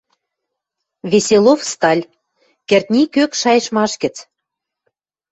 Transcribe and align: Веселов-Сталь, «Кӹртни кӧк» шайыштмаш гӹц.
Веселов-Сталь, 1.11 2.09
«Кӹртни 2.69 3.03
кӧк» 3.13 3.31
шайыштмаш 3.41 3.91
гӹц. 4.03 4.15